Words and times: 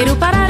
Quero 0.00 0.16
parar 0.16 0.49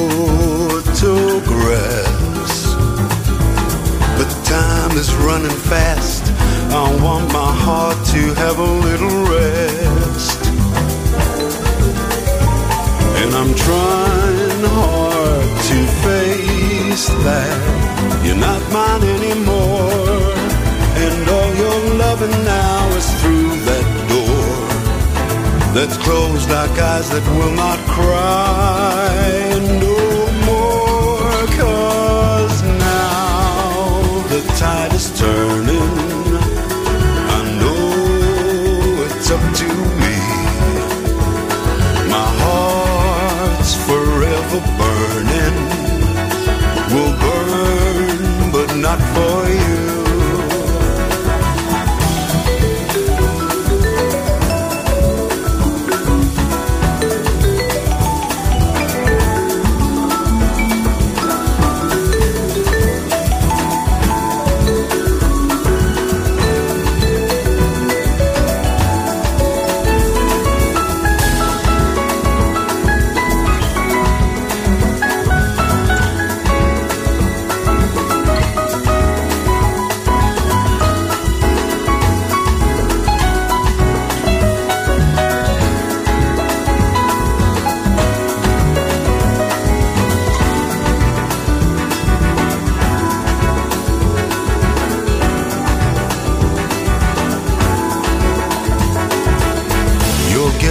But 4.17 4.31
time 4.45 4.93
is 5.03 5.11
running 5.27 5.59
fast. 5.73 6.25
I 6.83 6.85
want 7.07 7.27
my 7.33 7.53
heart 7.67 7.99
to 8.15 8.23
have 8.43 8.59
a 8.59 8.73
little 8.87 9.17
rest. 9.35 10.41
And 13.21 13.31
I'm 13.41 13.55
trying 13.67 14.65
hard 14.79 15.49
to 15.71 15.79
face 16.07 17.07
that 17.27 17.57
you're 18.25 18.43
not 18.51 18.63
mine 18.77 19.05
anymore. 19.17 20.33
And 21.05 21.29
all 21.35 21.53
your 21.63 21.79
loving 22.05 22.37
now 22.45 22.97
is 22.99 23.09
through 23.21 23.53
that 23.69 23.92
that's 25.75 25.97
closed 25.97 26.51
like 26.51 26.79
eyes 26.79 27.09
that 27.11 27.27
will 27.37 27.53
not 27.53 27.79
cry 27.89 29.92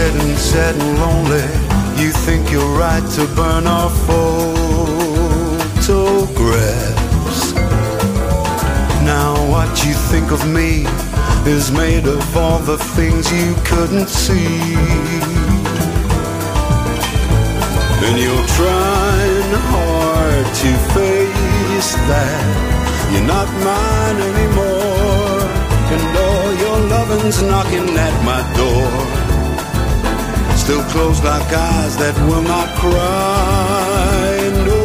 getting 0.02 0.36
sad 0.36 0.74
and 0.74 0.94
lonely, 1.00 1.46
you 2.02 2.10
think 2.26 2.50
you're 2.52 2.74
right 2.76 3.08
to 3.12 3.24
burn 3.36 3.68
our 3.68 3.92
photographs. 4.08 4.74
Now 9.14 9.32
what 9.54 9.70
you 9.86 9.94
think 10.12 10.32
of 10.32 10.42
me 10.60 10.72
is 11.46 11.72
made 11.72 12.08
of 12.08 12.24
all 12.36 12.58
the 12.58 12.80
things 12.96 13.32
you 13.32 13.54
couldn't 13.70 14.10
see. 14.10 14.74
And 18.06 18.16
you're 18.26 18.48
trying 18.60 19.52
hard 19.72 20.48
to 20.64 20.72
face 20.96 21.92
that 22.12 22.44
you're 23.12 23.30
not 23.36 23.48
mine 23.70 24.20
anymore. 24.32 25.42
And 25.94 26.04
all 26.26 26.50
your 26.66 26.80
loving's 26.96 27.40
knocking 27.44 27.90
at 28.08 28.16
my 28.26 28.42
door. 28.58 29.21
Still 30.72 30.90
closed 30.92 31.24
like 31.26 31.52
eyes 31.52 31.98
that 31.98 32.16
will 32.30 32.42
not 32.44 32.70
cry 32.80 34.38
no 34.70 34.84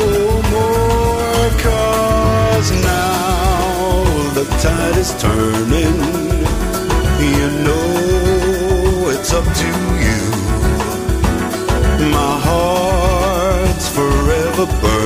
more. 0.50 1.50
Cause 1.62 2.70
now 2.82 4.02
the 4.34 4.46
tide 4.64 4.96
is 4.96 5.14
turning. 5.22 5.96
You 7.34 7.48
know 7.66 9.10
it's 9.14 9.32
up 9.32 9.46
to 9.62 9.70
you. 10.06 10.22
My 12.10 12.34
heart's 12.48 13.88
forever 13.88 14.66
burning. 14.82 15.05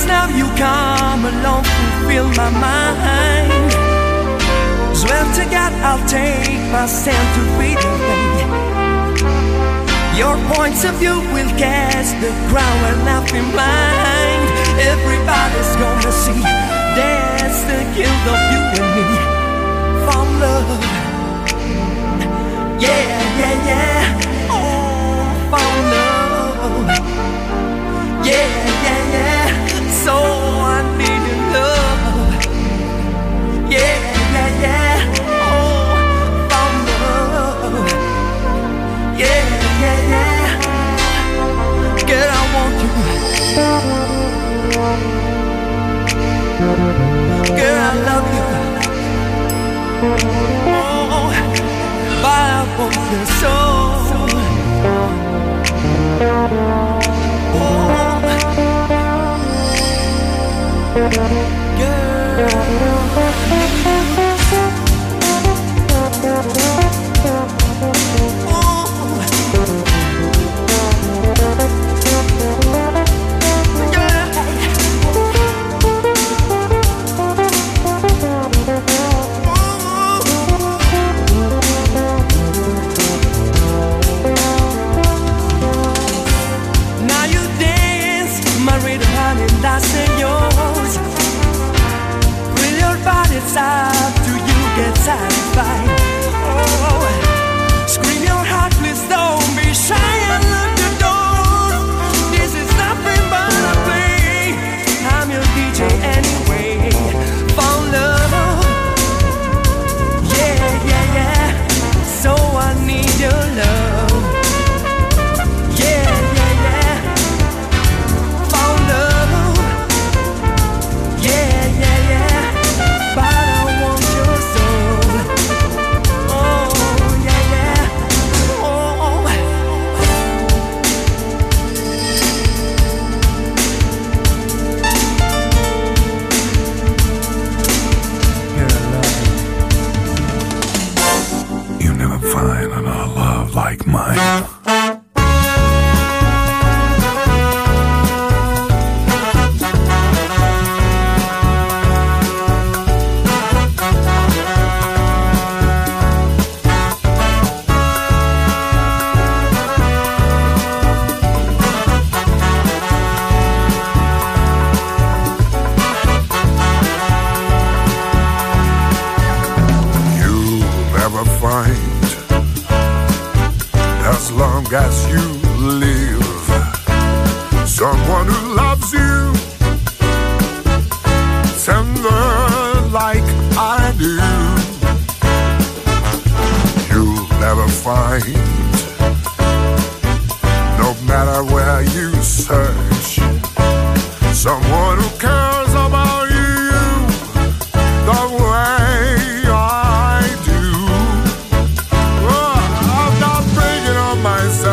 Is 0.00 0.06
now 0.06 0.28
you 0.28 0.48
come 0.56 1.24
along, 1.26 1.64
fulfill 1.64 2.28
my 2.32 2.48
mind. 2.48 3.72
Swear 4.96 5.24
to 5.36 5.44
God, 5.52 5.72
I'll 5.84 6.00
take 6.08 6.62
my 6.72 6.86
stand 6.86 7.26
to 7.36 7.40
your 7.84 7.96
way. 8.08 8.32
Your 10.16 10.36
points 10.54 10.84
of 10.84 10.94
view 10.94 11.20
will 11.34 11.52
cast 11.58 12.14
the 12.24 12.32
ground 12.48 12.80
and 12.90 13.08
I'll 13.12 13.28
be 13.28 13.42
blind. 13.52 14.44
Everybody's 14.80 15.72
gonna 15.76 16.12
see 16.12 16.40
that's 16.96 17.60
the 17.68 17.80
guilt 17.92 18.24
of 18.32 18.40
you 18.52 18.62
and 18.80 18.88
me. 18.96 19.04
From 20.06 20.26
love. 20.40 20.80
Yeah, 22.80 23.04
yeah, 23.40 23.68
yeah. 23.68 24.48
Oh, 24.48 25.28
found 25.52 25.82
love. 25.92 26.88
Yeah. 28.24 28.79
So 30.10 30.16
I 30.16 30.78
need 30.98 31.22
your 31.28 31.42
love. 31.54 32.50
Yeah, 33.74 33.96
yeah, 34.34 34.64
yeah. 34.64 34.98
Oh, 35.46 36.50
found 36.50 36.78
love. 36.90 37.90
Yeah, 39.20 39.42
yeah, 39.82 39.98
yeah. 40.12 40.42
Girl, 42.08 42.30
I 42.38 42.42
want 42.54 42.78
you. 42.82 42.90
Girl, 47.58 47.80
I 47.88 47.92
love 48.08 48.28
you. 48.36 48.46
Oh, 50.74 51.30
but 52.22 52.44
I 52.56 52.60
want 52.78 52.98
you 53.12 53.22
so. 53.40 53.54
Now 57.82 58.69
you 61.12 61.30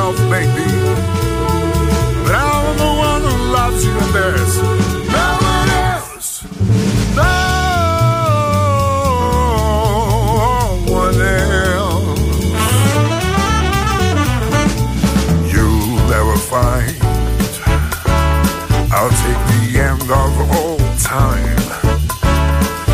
else 0.08 0.22
may. 0.32 0.48
But 2.24 2.36
I'm 2.36 2.78
the 2.84 2.92
one 3.08 3.22
who 3.28 3.36
loves 3.58 3.82
you 3.86 3.98
best. 4.16 4.56
No 5.16 5.28
one 5.54 5.70
else. 5.92 6.30
No 7.20 7.34
one 11.00 11.20
else. 11.76 12.22
You'll 15.54 16.00
never 16.14 16.38
find. 16.54 16.96
I'll 18.98 19.16
take 19.24 19.42
the 19.52 19.64
end 19.90 20.10
of 20.24 20.34
all 20.56 20.80
time. 21.16 21.62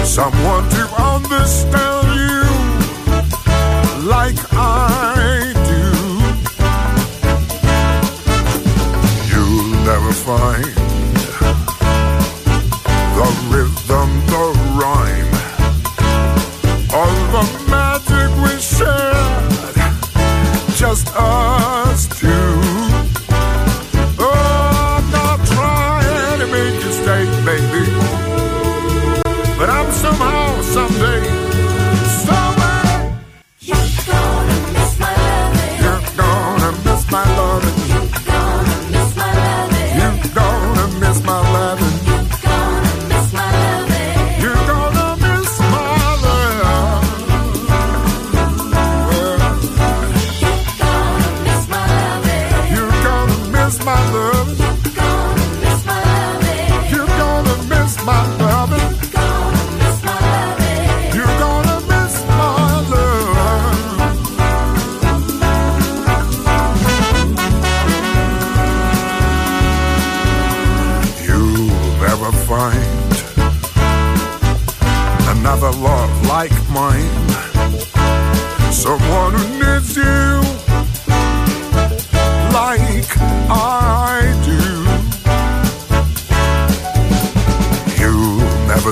Someone 0.04 0.65
to 0.78 0.84
understand 1.12 2.08
you. 2.15 2.23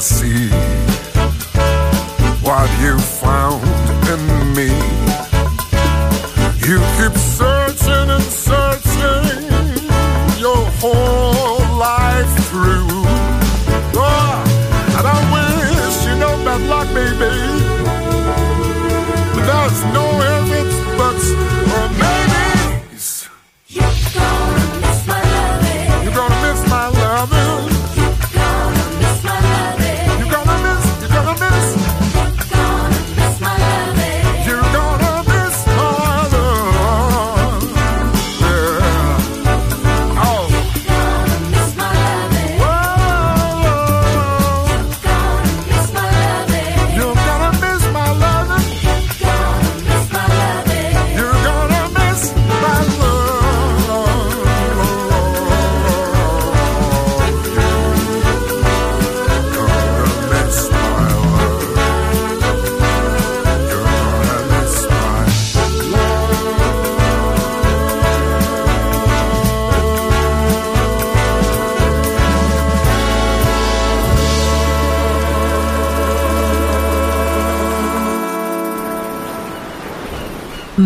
see 0.01 0.49
what 2.41 2.67
you 2.81 3.10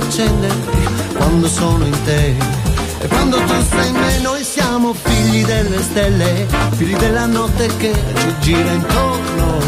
Accende 0.00 0.48
quando 1.16 1.48
sono 1.48 1.84
in 1.84 2.02
te. 2.04 2.36
E 3.02 3.06
quando 3.08 3.38
tu 3.38 3.54
sei 3.70 3.88
in 3.88 3.94
me 3.94 4.18
noi 4.20 4.42
siamo 4.44 4.92
figli 4.92 5.44
delle 5.44 5.82
stelle, 5.82 6.46
figli 6.72 6.96
della 6.96 7.26
notte 7.26 7.66
che 7.76 7.92
ci 7.92 8.34
gira 8.40 8.72
intorno. 8.72 9.58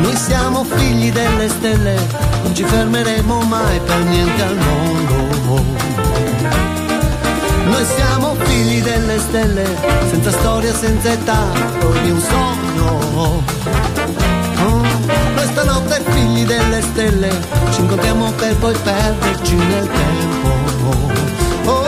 Noi 0.00 0.16
siamo 0.16 0.64
figli 0.64 1.10
delle 1.10 1.48
stelle, 1.48 1.94
non 2.42 2.54
ci 2.54 2.64
fermeremo 2.64 3.40
mai 3.42 3.80
per 3.80 3.98
niente 4.04 4.42
al 4.42 4.56
mondo. 4.56 5.64
Noi 7.64 7.84
siamo 7.84 8.34
figli 8.38 8.82
delle 8.82 9.18
stelle, 9.18 9.64
senza 10.10 10.30
storia, 10.30 10.74
senza 10.74 11.12
età, 11.12 11.42
ogni 11.84 12.10
un 12.10 12.20
sogno. 12.20 13.01
Figli 16.32 16.44
delle 16.46 16.80
stelle, 16.80 17.30
ci 17.72 17.80
incontriamo 17.80 18.32
per 18.32 18.56
poi 18.56 18.74
perderci 18.82 19.54
nel 19.54 19.88
tempo. 19.88 20.48
Oh, 21.64 21.86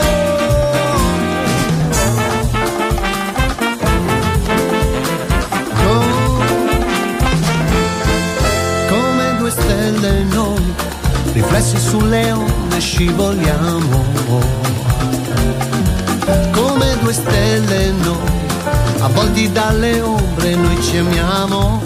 oh, 5.83 6.03
come 8.87 9.35
due 9.37 9.49
stelle 9.49 10.23
noi, 10.23 10.73
riflessi 11.33 11.77
sulle 11.77 12.31
onde 12.31 12.79
scivoliamo. 12.79 14.03
Come 16.51 16.97
due 17.01 17.13
stelle 17.13 17.91
noi, 18.03 18.17
avvolti 18.99 19.51
dalle 19.51 20.01
ombre 20.01 20.55
noi 20.55 20.81
ci 20.81 20.97
amiamo. 20.97 21.81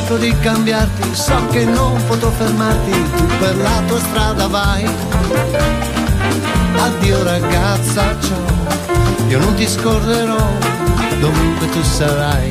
Cerco 0.00 0.16
di 0.16 0.34
cambiarti, 0.40 1.14
so 1.14 1.46
che 1.50 1.64
non 1.64 2.02
potrò 2.06 2.30
fermarti, 2.30 2.90
tu 2.90 3.26
per 3.38 3.56
la 3.56 3.82
tua 3.86 3.98
strada 3.98 4.46
vai. 4.48 4.84
Addio 6.76 7.22
ragazza, 7.22 8.16
ciao, 8.20 9.28
io 9.28 9.38
non 9.38 9.54
ti 9.54 9.68
scorrerò, 9.68 10.52
dovunque 11.20 11.68
tu 11.68 11.82
sarai. 11.82 12.50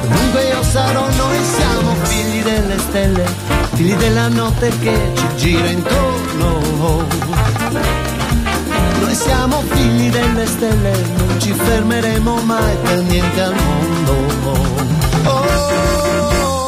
Comunque 0.00 0.42
io 0.44 0.62
sarò, 0.62 1.06
noi 1.16 1.38
siamo 1.44 1.94
figli 2.02 2.42
delle 2.42 2.78
stelle, 2.78 3.24
figli 3.74 3.94
della 3.94 4.28
notte 4.28 4.72
che 4.80 5.12
ci 5.14 5.26
gira 5.36 5.68
intorno. 5.68 7.06
Noi 9.00 9.14
siamo 9.14 9.62
figli 9.68 10.10
delle 10.10 10.46
stelle, 10.46 10.92
non 11.16 11.38
ci 11.38 11.52
fermeremo 11.52 12.40
mai 12.42 12.76
per 12.82 13.02
niente 13.02 13.40
al 13.40 13.54
mondo. 13.54 14.66
Oh. 15.24 16.67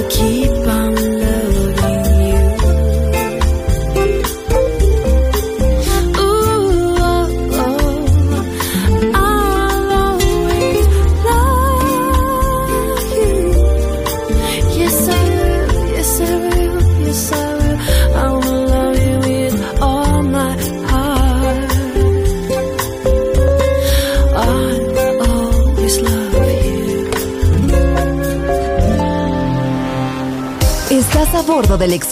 aqui. 0.00 0.39